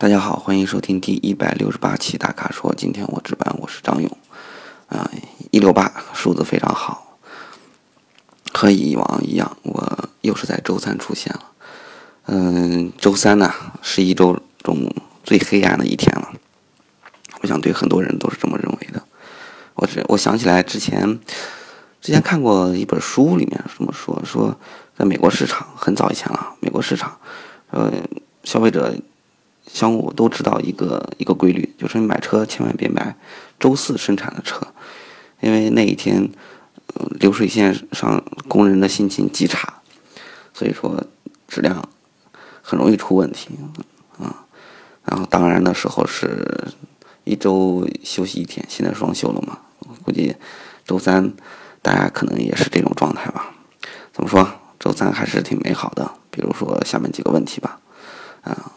[0.00, 2.74] 大家好，欢迎收听第一百六十八期大咖说。
[2.74, 4.10] 今天我值班，我是张勇。
[4.88, 5.10] 啊，
[5.50, 7.18] 一六八数字非常好，
[8.50, 11.42] 和以往一样，我又是在周三出现了。
[12.28, 13.52] 嗯，周三呢
[13.82, 14.90] 是一周中
[15.22, 16.32] 最黑暗的一天了。
[17.42, 19.02] 我想对很多人都是这么认为的。
[19.74, 21.20] 我只我想起来之前
[22.00, 24.58] 之前看过一本书，里面这么说说，
[24.96, 27.18] 在美国市场很早以前了，美国市场，
[27.70, 27.92] 呃，
[28.44, 28.96] 消费者。
[29.72, 33.16] 相互都知道一个一个规律，就是你买车千万别买
[33.58, 34.66] 周四生产的车，
[35.40, 36.28] 因为那一天
[37.20, 39.80] 流水线上工人的心情极差，
[40.52, 41.02] 所以说
[41.46, 41.88] 质量
[42.60, 43.50] 很容易出问题
[44.18, 44.44] 啊。
[45.04, 46.68] 然后当然的时候是
[47.24, 49.58] 一周休息一天，现在双休了嘛，
[50.04, 50.34] 估计
[50.84, 51.32] 周三
[51.80, 53.54] 大家可能也是这种状态吧。
[54.12, 54.46] 怎么说？
[54.78, 57.78] 周三还是挺美好的，比如说下面几个问题吧，
[58.42, 58.72] 啊。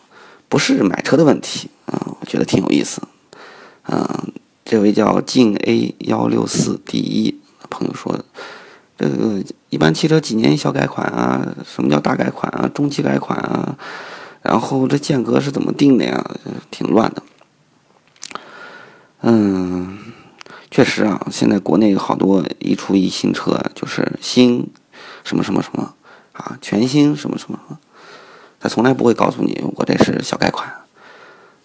[0.53, 3.01] 不是买车的问题啊，我觉得挺有意思。
[3.87, 4.31] 嗯，
[4.63, 7.41] 这位叫晋 A 幺六四 D 一
[7.71, 8.23] 朋友说，
[8.95, 11.43] 这个一般汽车几年小改款啊？
[11.65, 12.69] 什么叫大改款啊？
[12.71, 13.75] 中期改款啊？
[14.43, 16.23] 然后这间隔是怎么定的呀？
[16.69, 17.23] 挺乱的。
[19.21, 19.97] 嗯，
[20.69, 24.69] 确实啊，现在国内好多一出一新车就是新
[25.23, 25.95] 什么什么什么
[26.33, 27.59] 啊，全新什么什么。
[28.63, 30.71] 他从来不会告诉你我这是小改款，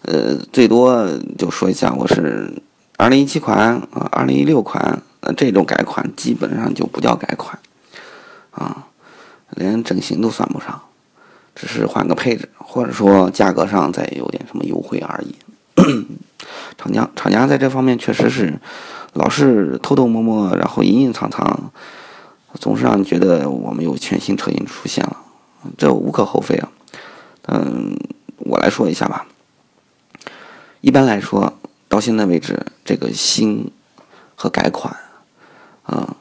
[0.01, 2.51] 呃，最多就说一下我是
[2.97, 7.57] 二零一七款啊，二零一六款，呃，这种改款基本上就不叫改款，
[8.51, 8.85] 啊，
[9.51, 10.77] 连整形都算不上，
[11.55, 15.35] 只是换个配置，或者说价格上再有点什么优惠而已。
[16.77, 18.53] 厂家厂家在这方面确实是
[19.13, 21.71] 老是偷偷摸摸，然后隐隐藏藏，
[22.55, 25.15] 总是让你觉得我们有全新车型出现了，
[25.77, 26.67] 这无可厚非啊。
[27.47, 27.97] 嗯，
[28.37, 29.25] 我来说一下吧。
[30.81, 31.53] 一般来说，
[31.87, 33.71] 到现在为止，这个新
[34.35, 34.95] 和改款，
[35.83, 36.15] 啊，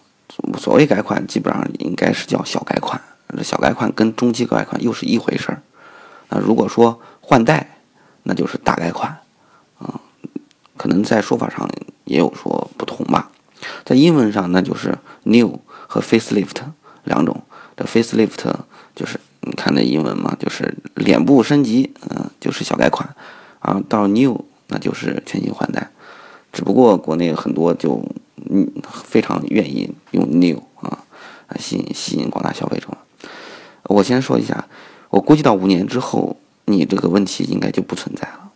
[0.58, 3.00] 所谓改款，基本上应该是叫小改款。
[3.36, 5.62] 这小改款跟中期改款又是一回事儿。
[6.30, 7.78] 那如果说换代，
[8.22, 9.18] 那就是大改款，
[9.78, 10.00] 啊，
[10.76, 11.68] 可能在说法上
[12.04, 13.30] 也有说不同吧。
[13.84, 16.56] 在英文上，那就是 new 和 facelift
[17.04, 17.42] 两种。
[17.76, 18.50] 这 facelift
[18.96, 19.20] 就是
[19.58, 23.12] 看那英文嘛，就是脸部升级，嗯，就是小改款，
[23.58, 25.90] 啊，到 new 那就是全新换代，
[26.52, 28.00] 只不过国内很多就
[28.48, 28.70] 嗯
[29.04, 31.02] 非常愿意用 new 啊，
[31.58, 32.86] 吸引吸引广大消费者。
[33.84, 34.68] 我先说一下，
[35.10, 36.36] 我估计到五年之后，
[36.66, 38.50] 你这个问题应该就不存在了，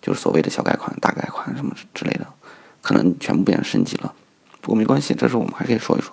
[0.00, 2.26] 就是所谓的小改款、大改款什么之类的，
[2.80, 4.14] 可能全部变成升级了。
[4.60, 6.12] 不过没关系，这时候我们还可以说一说。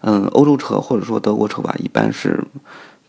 [0.00, 2.44] 嗯，欧洲车或者说德国车吧，一般是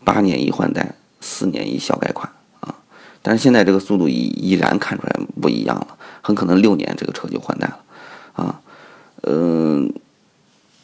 [0.04, 2.30] 八年一换代，四年一小改款
[2.60, 2.74] 啊。
[3.22, 7.78] 但是现在这个速度已已然看出来不一样了，很可能六年这个车就换代了
[8.32, 8.60] 啊。
[9.22, 9.92] 嗯，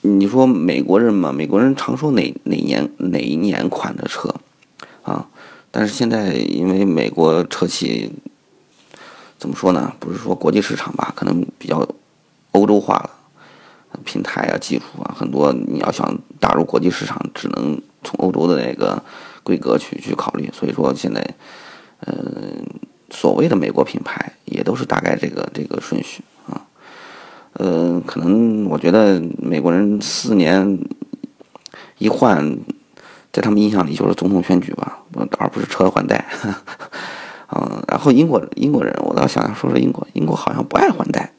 [0.02, 4.32] 你说美国人嘛，美国人常说哪哪年哪一年款的车
[5.02, 5.26] 啊？
[5.72, 8.12] 但是现在因为美国车企
[9.38, 9.92] 怎么说呢？
[9.98, 11.86] 不是说国际市场吧，可能比较
[12.52, 13.10] 欧洲化了。
[14.06, 19.02] 平台啊，技术啊，很多你要想打入国际市场，只能从欧洲的那个
[19.42, 20.48] 规格去去考虑。
[20.54, 21.22] 所以说现在，
[22.06, 22.64] 嗯，
[23.10, 26.62] 所谓的美国品牌也都是大概这个这个顺序啊。
[27.58, 30.78] 嗯，可能我觉得美国人四年
[31.98, 32.58] 一换，
[33.32, 35.00] 在他们印象里就是总统选举吧，
[35.38, 36.24] 而不是车换代。
[37.52, 41.32] 嗯， 然后英国英国人，我倒想说说英国，英国好像不爱换代。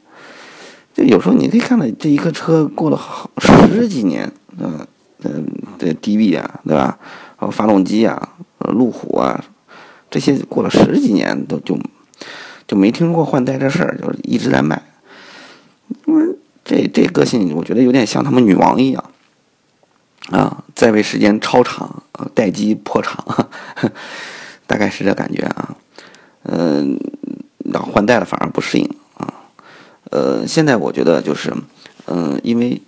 [0.98, 4.28] 就有时候你可以看到，这一个车过了好十几年，
[4.58, 4.84] 嗯
[5.22, 5.46] 嗯，
[5.78, 6.98] 这 DB 啊，对吧？
[7.38, 9.44] 然后发动机啊，路虎啊，
[10.10, 11.78] 这些过了十几年都就
[12.66, 14.82] 就没听说过换代这事儿，就是一直在卖。
[16.06, 19.04] 因为这这个性，我觉得有点像他们女王一样，
[20.32, 22.02] 啊，在位时间超长，
[22.34, 23.24] 待机破产，
[24.66, 25.76] 大概是这感觉啊。
[26.42, 26.98] 嗯，
[27.72, 28.97] 然后换代了反而不适应。
[30.10, 31.52] 呃，现在我觉得就是，
[32.06, 32.80] 嗯，因为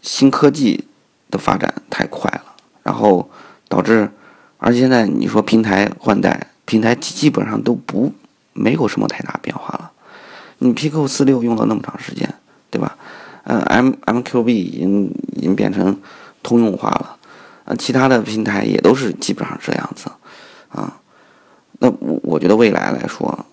[0.00, 0.84] 新科技
[1.30, 3.30] 的发展太快了，然后
[3.68, 4.10] 导致，
[4.58, 8.12] 而且现在你说平台换代，平台基本上都不
[8.52, 9.92] 没有什么太大变化了。
[10.58, 12.34] 你 Pico 四六用了那么长时间，
[12.70, 12.96] 对吧？
[13.44, 15.96] 嗯，M MQB 已经已经变成
[16.42, 17.16] 通用化了，
[17.64, 20.10] 呃，其他的平台也都是基本上这样子，
[20.70, 21.00] 啊，
[21.78, 23.46] 那我我觉得未来来说，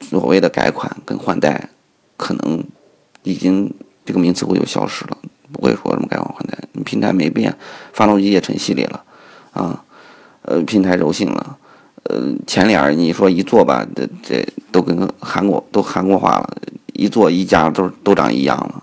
[0.00, 1.70] 所谓的改款跟换代。
[2.20, 2.62] 可能
[3.22, 3.72] 已经
[4.04, 5.16] 这个名词会就消失了，
[5.50, 7.56] 不会说什么改款换代，你平台没变，
[7.94, 9.02] 发动机也成系列了，
[9.52, 9.82] 啊，
[10.42, 11.56] 呃，平台柔性了，
[12.04, 16.56] 呃，前脸你说一做吧，这这都跟韩国都韩国化了，
[16.92, 18.82] 一做一家都都长一样了，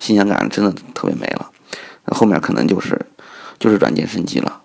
[0.00, 1.50] 新鲜感真的特别没了。
[2.06, 2.98] 后面可能就是
[3.58, 4.60] 就是软件升级了，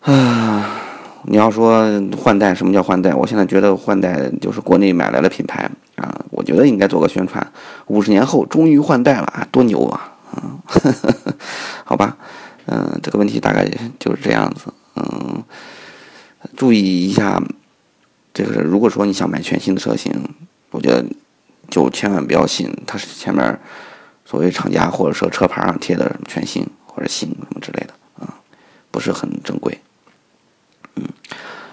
[0.00, 0.70] 啊，
[1.24, 1.84] 你要说
[2.16, 3.12] 换代，什么叫换代？
[3.14, 5.68] 我现在觉得换代就是国内买来的品牌，
[6.46, 7.52] 觉得应该做个宣传，
[7.88, 10.14] 五十年后终于换代了啊，多牛啊！
[10.32, 10.56] 啊，
[11.84, 12.16] 好吧，
[12.64, 15.44] 嗯，这个问题大概就是这样子，嗯。
[16.56, 17.42] 注意一下，
[18.32, 20.12] 这个如果说你想买全新的车型，
[20.70, 21.04] 我觉得
[21.68, 23.58] 就千万不要信它是前面
[24.24, 28.38] 所谓厂家或者说车牌上贴的什么全新或者新什么之类的啊，
[28.92, 29.76] 不是很正规。
[30.94, 31.02] 嗯，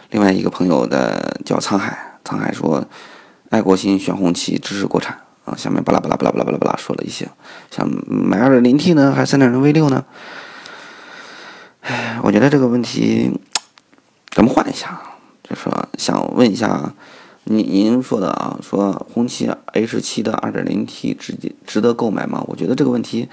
[0.10, 2.84] 另外一个朋友的叫沧海，沧海说
[3.54, 5.16] 爱国心选红旗支持国产
[5.46, 7.30] 啊，下面巴拉巴拉巴拉巴拉巴拉说了一些，
[7.70, 10.04] 想买 2.0T 呢还是 3.0V6 呢？
[11.82, 13.32] 哎，我觉得这个问题。
[14.32, 15.00] 咱们换一下，
[15.48, 16.92] 就说想问一下，
[17.44, 22.44] 您您说的啊，说红旗 H 七的 2.0T 值值得购买吗？
[22.48, 23.30] 我觉得这个问题，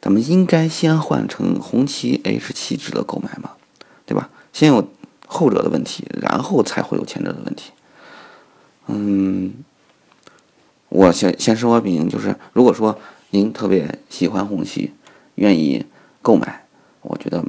[0.00, 3.50] 咱们应该先换成红旗 H 七值得购买吗？
[4.06, 4.30] 对吧？
[4.52, 4.88] 先有
[5.26, 7.72] 后者的问题，然后才会有前者的问题。
[8.86, 9.52] 嗯，
[10.88, 12.98] 我先先说明，就是如果说
[13.30, 14.92] 您特别喜欢红旗，
[15.36, 15.84] 愿意
[16.20, 16.64] 购买，
[17.00, 17.44] 我觉得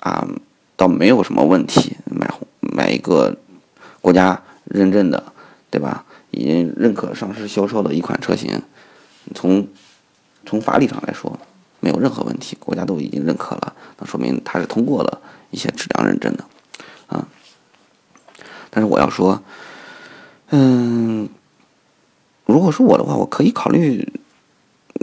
[0.00, 0.26] 啊。
[0.76, 3.36] 倒没有什么问题，买红买一个
[4.00, 5.22] 国家认证的，
[5.68, 6.06] 对吧？
[6.30, 8.62] 已经认可上市销售的一款车型，
[9.34, 9.68] 从
[10.46, 11.38] 从法理上来说
[11.80, 15.20] 没有任何问题，国家都已经认可了，那说明它是通过了
[15.50, 16.46] 一些质量认证的，
[17.08, 17.28] 啊。
[18.70, 19.42] 但是我要说，
[20.50, 21.28] 嗯，
[22.46, 24.12] 如果是我的话，我可以考虑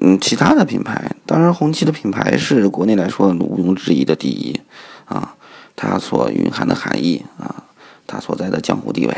[0.01, 4.59] 嗯其他的品牌，当然红旗的品牌是国内来说毋庸置疑的第一，
[5.05, 5.33] 啊。
[5.79, 7.63] 它所蕴含的含义啊，
[8.07, 9.15] 它所在的江湖地位，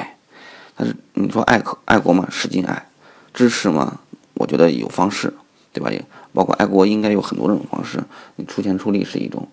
[0.76, 2.86] 但是你说爱可爱国嘛，使劲爱，
[3.34, 4.02] 支持嘛，
[4.34, 5.34] 我觉得有方式，
[5.72, 5.90] 对吧？
[5.90, 6.04] 也
[6.34, 8.04] 包括爱国应该有很多种方式，
[8.36, 9.48] 你出钱出力是一种，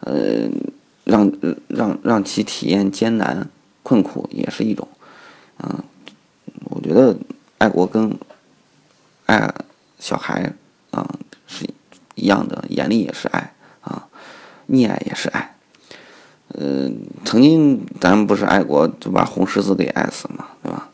[0.00, 0.48] 呃，
[1.04, 1.30] 让
[1.68, 3.48] 让让其体验艰难
[3.84, 4.88] 困苦也是一种，
[5.62, 5.78] 嗯，
[6.70, 7.16] 我觉得
[7.58, 8.16] 爱国跟
[9.26, 9.52] 爱
[9.98, 10.52] 小孩
[10.90, 11.06] 啊
[11.46, 11.68] 是
[12.14, 14.06] 一样的，严厉也是爱啊，
[14.68, 15.54] 溺爱也是爱。
[16.48, 16.90] 呃，
[17.24, 20.90] 曾经咱们不是爱国就把红十字给爱死嘛，对吧？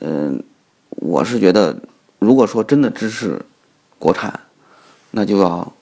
[0.00, 0.42] 嗯，
[0.90, 1.78] 我是觉得，
[2.18, 3.44] 如果说真的支持
[3.98, 4.40] 国产，
[5.10, 5.72] 那就要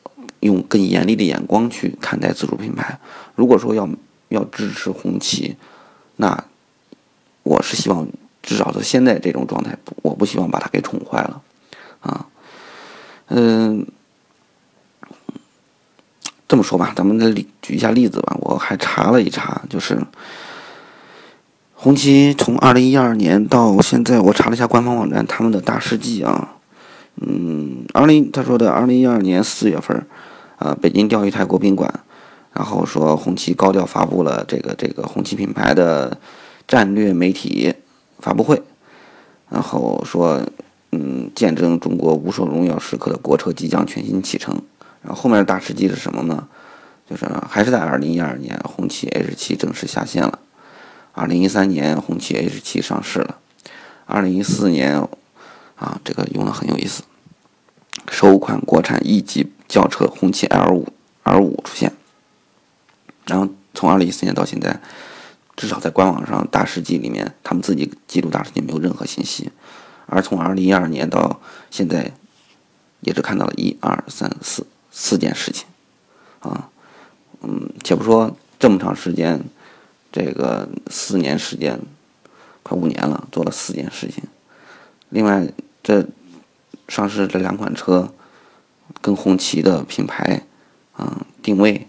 [0.41, 2.99] 用更严厉的眼光去看待自主品牌。
[3.35, 3.89] 如果说要
[4.29, 5.57] 要支持红旗，
[6.17, 6.45] 那
[7.43, 8.07] 我是希望
[8.45, 11.43] 至少是现在这种状态，我不希望把它给宠坏了
[12.01, 12.27] 啊。
[13.31, 13.85] 嗯。
[16.47, 17.33] 这么说吧，咱们再
[17.63, 18.37] 举一下例子吧。
[18.41, 19.99] 我还查了一查，就是
[21.73, 26.57] 红旗从二零一二年到现在，我查了一下官方网站他们的大事记啊。
[27.17, 30.07] 嗯，二零他说的二零一二年四月份，
[30.59, 31.93] 呃，北京钓鱼台国宾馆，
[32.53, 36.17] 然后说红旗高调发布了这个这个红旗品牌的
[36.69, 37.75] 战略媒体
[38.25, 38.63] 发布会，
[39.51, 40.41] 然后说，
[40.93, 44.63] 嗯，见证中国无数荣耀时刻的国车即将全新启程。
[45.03, 46.49] 然后后面的大事记是什么呢？
[47.07, 50.39] 就是还是在二零一二年，红旗 H 七正式下线了。
[51.13, 53.37] 二零一三年，红旗 H 七上市了。
[54.07, 54.99] 二零一四年，
[55.77, 57.03] 啊，这个用的很有意思。
[58.11, 60.89] 首款国产 E 级轿车红旗 L 五
[61.25, 61.93] L 五出现。
[63.27, 64.81] 然后从二零一四年到现在，
[65.57, 69.51] 至少在官网上大事记里面，他们自己记录大事记没有任何信息。
[70.07, 72.13] 而从二零一二年到现在，
[73.01, 74.67] 也只看到了一二三四。
[74.97, 75.67] 四件事情，
[76.39, 76.71] 啊，
[77.43, 79.43] 嗯，且不说这么长时间，
[80.13, 81.81] 这个四年时间，
[82.63, 84.23] 快五年了，做了四件事情。
[85.09, 85.49] 另外，
[85.83, 86.07] 这
[86.87, 88.15] 上市这两款车，
[89.01, 90.47] 跟红旗的品牌，
[90.93, 91.89] 啊，定位，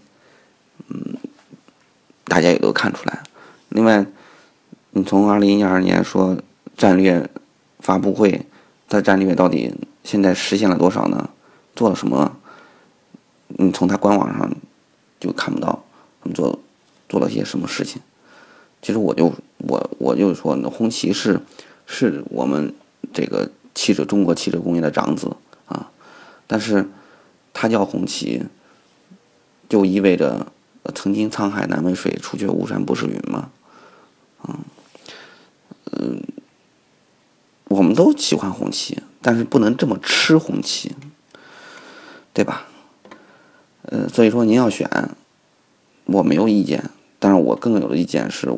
[0.88, 1.16] 嗯，
[2.24, 3.22] 大家也都看出来。
[3.76, 4.06] 另外，
[4.92, 6.38] 你从二零一二年说
[6.78, 7.28] 战略
[7.78, 8.46] 发布会，
[8.88, 11.28] 它战略到底现在实现了多少呢？
[11.74, 12.38] 做了什么？
[13.48, 14.50] 你从他官网上
[15.20, 15.84] 就看不到
[16.22, 16.58] 他们做
[17.06, 18.00] 做了些什么事情。
[18.80, 21.38] 其实我就我我就说，那红旗是
[21.84, 22.74] 是我们
[23.12, 25.90] 这个汽车中国汽车工业的长子啊，
[26.46, 26.88] 但是
[27.52, 28.42] 它叫红旗，
[29.68, 30.46] 就意味着
[30.94, 33.50] 曾经沧海难为水，除却巫山不是云吗？
[34.48, 34.58] 嗯
[35.92, 36.22] 嗯，
[37.68, 40.94] 我们都喜欢红旗，但是不能这么吃红旗，
[42.32, 42.66] 对吧？
[43.82, 44.88] 呃，所以说您要选，
[46.04, 48.52] 我没有意见，但是我更有的意见是，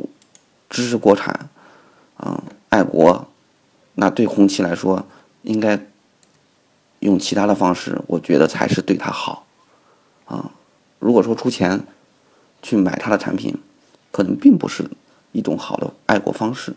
[0.71, 1.51] 支持国产，
[2.19, 3.29] 嗯，爱国，
[3.95, 5.07] 那对红旗来说，
[5.43, 5.87] 应该
[7.01, 9.47] 用其他的方式，我觉得才是对他好，
[10.25, 10.51] 啊，
[10.99, 11.87] 如果说出钱
[12.63, 13.55] 去买他的产品，
[14.11, 14.91] 可能并不是
[15.33, 16.75] 一种好的爱国方式，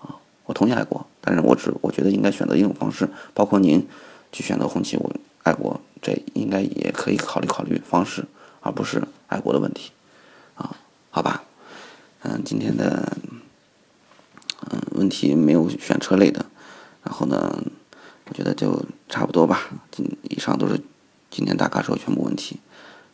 [0.00, 3.86] 啊，我同意爱国，但是我只我觉得应该选择一种方式，包括您
[4.30, 8.24] 去选择红旗，我爱国，这应该也可以考虑考虑方式，
[8.60, 9.92] 而不是爱国的问题。
[10.54, 10.76] 啊
[11.10, 11.44] 好吧，
[12.22, 13.16] 嗯，今天的
[14.70, 16.46] 嗯问题没有选车类的，
[17.04, 17.62] 然后呢，
[18.28, 19.70] 我觉得就差不多吧。
[19.90, 20.80] 今以上都是
[21.30, 22.60] 今天大咖说全部问题，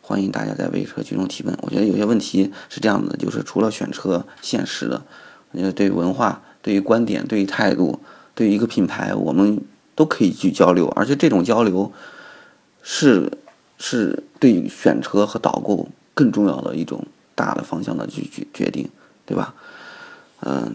[0.08, 1.54] 欢迎大家在微车区中提问。
[1.60, 5.04] 我觉得有些问题是这样的，就是除了选车现实的，
[5.50, 8.00] 我觉得对于文化、对于观点、对于态度、
[8.34, 9.60] 对于一个品牌，我们
[9.94, 11.92] 都可以去交流，而且这种交流
[12.82, 13.30] 是
[13.76, 17.06] 是对选车和导购更重要的一种。
[17.34, 18.88] 大的方向的去决决定，
[19.24, 19.54] 对吧？
[20.40, 20.74] 嗯，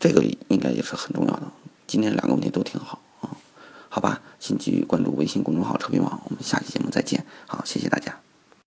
[0.00, 1.42] 这个应该也是很重要的。
[1.86, 3.30] 今天两个问题都挺好啊，
[3.88, 7.24] 好吧，请继续关注微信公众号“车评网”，我们下期节目再见。
[7.46, 8.23] 好，谢谢大家。